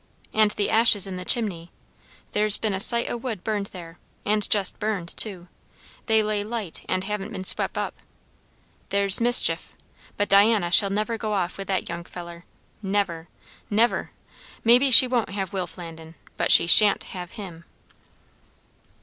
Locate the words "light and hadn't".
6.43-7.31